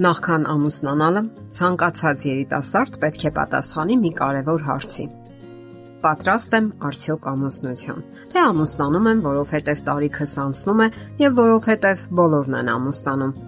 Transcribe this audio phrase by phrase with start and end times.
[0.00, 1.20] Նախքան ամուսնանալը
[1.52, 5.04] ցանկացած երիտասարդ պետք է պատասխանի մի կարևոր հարցի.
[6.06, 8.00] Պատրաստ եմ արդյոք ամուսնության։
[8.32, 10.88] Թե ամուսնանում եմ, որովհետև տարիքս անցնում է
[11.26, 13.38] եւ որովհետև բոլորն են ամուսնանում։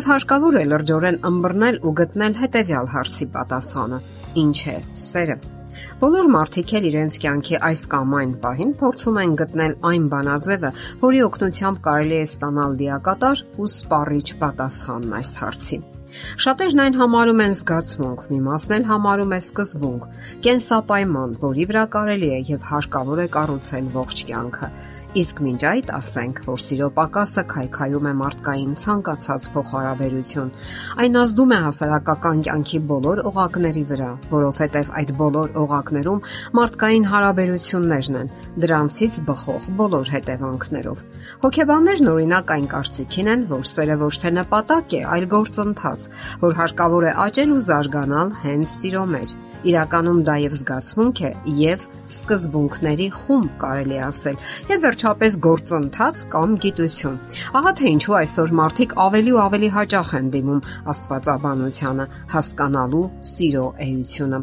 [0.00, 4.04] Եվ հարկավոր է լրջորեն ըմբռնել ու գտնել հետեւյալ հարցի պատասխանը.
[4.40, 5.59] Ինչ է սերը։
[6.00, 11.22] Բոլոր մարդիկ էլ իրենց կյանքի այս կամ այն պահին փորձում են գտնել այն բանաձևը, որի
[11.28, 15.82] օգնությամբ կարելի է ստանալ լիակատար ու սպառիչ պատասխանն այս հարցի։
[16.44, 20.06] Շատերն այն համարում են զգացմունք, մի մասն էլ համարում է սկզբունք,
[20.46, 24.70] կենսապայման, որի վրա կարելի է եւ հարկավոր է կառուցել ողջ կյանքը։
[25.10, 30.52] Իսկ մինչ այդ ասենք, որ սիրո պակասը քայքայում է մարդկային ցանկացած փոխհարաբերություն։
[31.02, 36.22] Այն ազդում է հասարակական կյանքի բոլոր օղակների վրա, որովհետև այդ բոլոր օղակներում
[36.60, 38.30] մարդկային հարաբերություններն են,
[38.62, 41.02] դրանցից բխող բոլոր հետևանքներով։
[41.42, 45.99] Հոգեբաններն օրինակ այն կարծիքին են, որ սերը ոչ թե նպատակ է, այլ գործընթաց,
[46.42, 49.34] որ հարկավոր է աճել ու զարգանալ հենց սիրո մեջ։
[49.70, 54.38] Իրականում դա եւ զգացմունք է եւ սկզբունքների խումբ կարելի ասել
[54.70, 57.18] եւ վերջապես գործընթաց կամ գիտություն։
[57.60, 64.42] Ահա թե ինչու այսօր մարդիկ ավելի ու ավելի հաճախ են դիմում աստվածաբանությանը, հասկանալու սիրո էությունը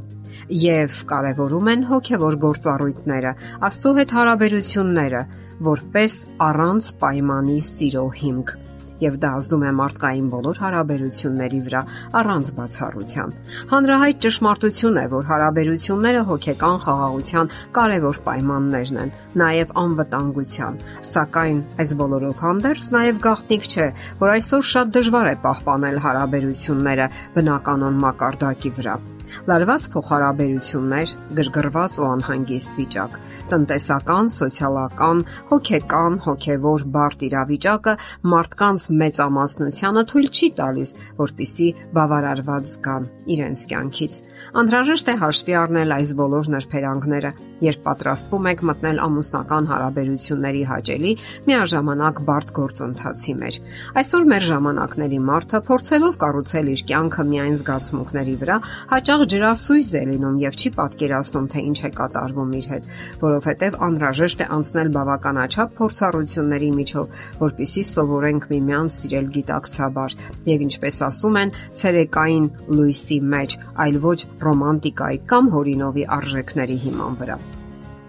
[0.53, 3.33] եւ կարեւորում են հոգեվոր գործառույթները,
[3.67, 5.21] Աստծո հետ հարաբերությունները,
[5.67, 8.55] որպես առանց պայմանի սիրո հիմք
[9.03, 11.81] եւ դա ազդում է մարդկային բոլոր հարաբերությունների վրա
[12.21, 13.33] առանց բացառության։
[13.73, 20.81] Հանրահայտ ճշմարտություն է, որ հարաբերությունները հոգեկան խաղաղության կարևոր պայմաններն են, նաեւ անվտանգության։
[21.11, 23.91] Սակայն այս բոլորով հանդերձ նաեւ գաղտնիք չէ,
[24.23, 28.97] որ այսօր շատ դժվար է պահպանել հարաբերությունները բնականon մակարդակի վրա
[29.47, 33.17] լարված փոխհարաբերություններ, գրգռված ու անհանգիստ վիճակ,
[33.51, 37.93] տնտեսական, սոցիալական, հոգեկան, հոգևոր բարդ իրավիճակը
[38.33, 40.91] մարդկանց մեծամասնությանը թույլ չի տալիս,
[41.21, 43.07] որpիսի բավարարված զգան
[43.37, 44.17] իրենց կյանքից։
[44.61, 47.31] Անհրաժեշտ է հաշվի առնել այս բոլոր նրբերանգները,
[47.67, 51.13] երբ պատրաստվում եք մտնել ամուսնական հարաբերությունների հաճելի
[51.47, 53.59] միաժամանակ բարդ գործընթացի մեջ։
[54.01, 58.57] Այսօր մեր ժամանակների մարդը փորձելով կառուցել իր կյանքը միայն զգացմունքների վրա,
[58.91, 62.87] հաճախ ջրասույզ է լինում եւ չի պատկերացնում թե ինչ է կատարվում իր հետ,
[63.23, 70.17] որովհետեւ անհրաժեշտ է անցնել բավականաչափ փորձառությունների միջով, որpիսի սովորենք միմյանց սիրել գիտակցաբար
[70.53, 77.39] եւ ինչպես ասում են, ցերեկային լույսի մեջ, այլ ոչ ռոմանտիկայի կամ հորինովի արժեքների հիման վրա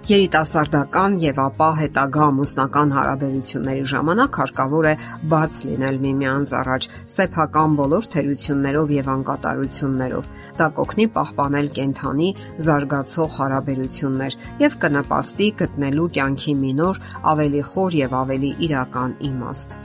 [0.09, 4.95] երիտասարդական եւ ապա հետագա ամուսնական հարաբերությունների ժամանակ հարկավոր է
[5.33, 12.29] բաց լինել միմյանց առաջ սեփական բոլոր թերություններով եւ անկատարություններով։ Դա կօգնի պահպանել կենթանի
[12.69, 17.03] զարգացող հարաբերություններ եւ կնպաստի գտնելու կյանքի մի նոր,
[17.37, 19.83] ավելի խոր եւ ավելի իրական իմաստ։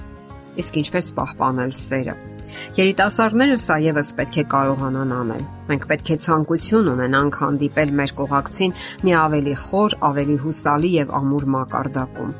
[0.63, 2.32] Իսկ ինչպես պահպանել սերը։
[2.77, 8.75] Երիտասարդները սա եւս պետք է կարողանան անել։ Մենք պետք է ցանկություն ունենանք հանդիպել մեր կողակցին
[9.03, 12.33] մի ավելի խոր, ավելի հուսալի եւ ամուր մակարդակում։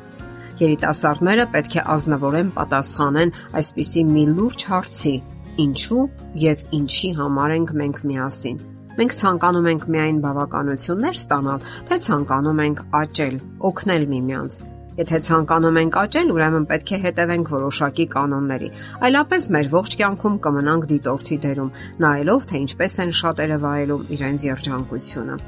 [0.63, 5.15] Երիտասարդները պետք է ազնվորեն պատասխանեն այսպիսի մի լուրջ հարցի.
[5.63, 6.03] ինչու
[6.41, 8.55] եւ ինչի համար ենք մենք միասին։
[8.97, 13.35] Մենք ցանկանում ենք միայն բավականություններ ստանալ, թե ցանկանում ենք աճել,
[13.69, 14.61] օգնել միմյանց
[14.93, 18.67] Եթե ցանկանում ենք աճել, ուրեմն պետք է հետևենք որոշակի կանոնների։
[19.07, 21.71] Այլապես մեր ողջ կյանքում կմնանք դիտորդի դերում,
[22.03, 25.39] նայելով թե ինչպես են շատերը վայելում իրենց երջանկությունը։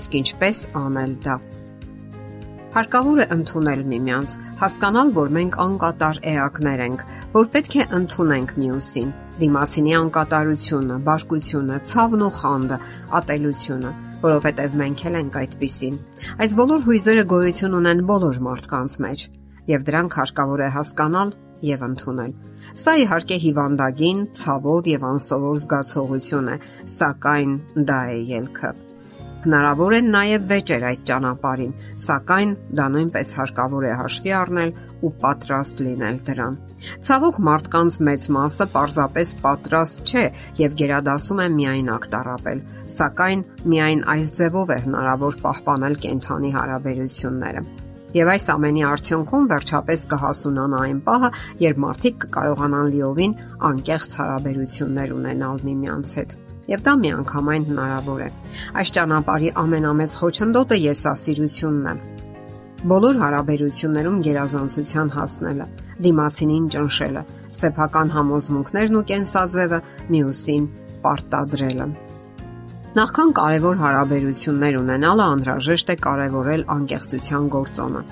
[0.00, 1.36] Իսկ ինչպես անել դա։
[2.76, 4.32] Հարկավոր է ընդունել միմյանց,
[4.64, 7.04] հասկանալ, որ մենք անկատար էակներ ենք,
[7.36, 12.78] որ պետք է ընդունենք մյուսին, դիմացինի անկատարությունը, բարկությունը, ցավն ու խանդը,
[13.20, 13.92] ատելությունը
[14.22, 15.98] որովհետև մենք էլ ենք այդպիսին։
[16.44, 19.26] Այս բոլոր հույզերը գոյություն ունեն բոլոր մարդկանց մեջ,
[19.72, 21.34] եւ դրանք հարկավոր է հասկանալ
[21.66, 22.32] եւ ընդունել։
[22.76, 26.58] Սա իհարկե հիվանդագին, ցավոտ եւ անսովոր զգացողություն է,
[26.96, 27.54] սակայն
[27.88, 28.74] դա է ելքը։
[29.46, 34.70] Հնարավոր են նաև վեճեր այդ ճանապարհին, սակայն դա նույնպես հարկավոր է հաշվի առնել
[35.06, 36.56] ու պատրաստ լինել դրան։
[37.06, 40.24] Ցավոք մարդկանց մեծ մասը պարզապես պատրաստ չէ
[40.66, 42.62] եւ գերադասում է միայնակ տարապել,
[42.96, 47.62] սակայն միայն այս ձևով է հնարավոր պահպանել կենթանի հարաբերությունները։
[48.16, 51.30] Եվ այս ամենի արդյունքում վերջապես կհասունանա այն պահը,
[51.62, 53.38] երբ մարդիկ կկարողանան լիովին
[53.70, 56.36] անկեղծ հարաբերություններ ունենալ միմյանց հետ
[56.70, 58.28] եւ դա միանգամայն հնարավոր է։
[58.80, 61.94] Այս ճանապարհի ամենամեծ խոչընդոտը եսասիրությունն է։
[62.86, 65.66] Բոլոր հարաբերություններում գերազանցության հասնելը,
[66.06, 67.22] դիմացինին ճնշելը,
[67.60, 69.80] սեփական համոզմունքներն ու կենսաձևը
[70.16, 70.66] մյուսին
[71.06, 71.86] պարտադրելը։
[72.96, 78.02] Նախքան կարևոր հարաբերություններ ունենալը անհրաժեշտ է կարևորել անկեղծության գործոնը։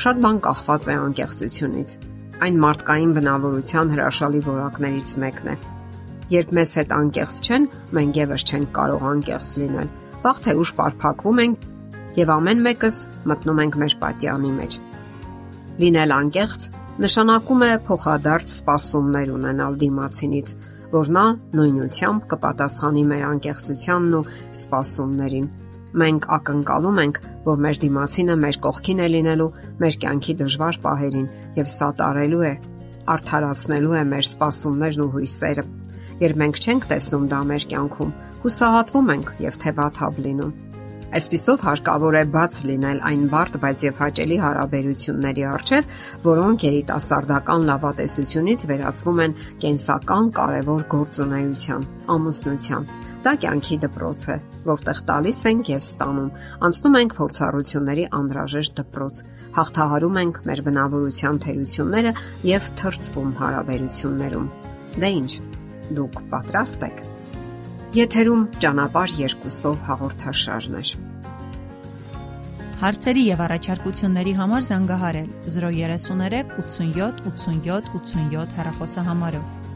[0.00, 1.98] Շատ բան կախված է անկեղծությունից։
[2.40, 5.56] Այն մարդկային բնավորության հրաշալի որակներից մեկն է
[6.30, 7.64] Երբ մեզ հետ անկեղծ չեն,
[7.96, 9.88] մենք եւս չենք կարող անկեղծ լինել։
[10.22, 11.64] Վաղ թե ուշ պարփակվում ենք
[12.20, 12.98] եւ ամեն մեկս
[13.30, 14.76] մտնում ենք մեր պատյանի մեջ։
[15.80, 16.66] Լինել անկեղծ
[17.00, 20.52] նշանակում է փոխադարձ սпасումներ ունենալ դիմացինից,
[20.94, 21.24] որ նա
[21.58, 24.24] նույնությամբ կպատասխանի մեր անկեղծությանն ու
[24.60, 25.50] սпасումներին։
[26.00, 29.50] Մենք ակնկալում ենք, որ մեր դիմացինը մեր կողքին է լինելու
[29.82, 31.28] մեր կյանքի դժվար պահերին
[31.58, 32.52] եւ սատարելու է,
[33.14, 35.64] արդարացնելու է մեր սпасումներն ու հույսերը։
[36.20, 38.10] Երբ մենք չենք տեսնում դա մեր կյանքում,
[38.42, 40.50] հուսահատվում ենք եւ թեվաթափ լինում։
[41.10, 45.88] Այսպիսով հարկավոր է բաց լինել այն բարդ, բայց եւ հաճելի հարաբերությունների առջև,
[46.22, 49.34] որոնք երիտասարդական լավատեսությունից վերածվում են
[49.64, 52.88] կենսական կարևոր գործունեության, ամուսնության։
[53.20, 54.36] Դա կյանքի դպրոց է,
[54.70, 56.30] որտեղ տալիս ենք եւ ստանում։
[56.70, 59.22] Անցնում ենք փորձառությունների անհրաժեշտ դպրոց։
[59.60, 62.14] Հաղթահարում ենք մեր բնավորության թերությունները
[62.54, 64.52] եւ թրծվում հարաբերություններում։
[65.00, 65.59] Դե ի՞նչ
[65.90, 66.98] Դուք պատրաստ եք։
[67.98, 70.82] Եթերում ճանապար երկուսով հաղորդաշարն է։
[72.80, 79.69] Հարցերի եւ առաջարկությունների համար զանգահարել 033 87 87 87 հեռախոսահամարով։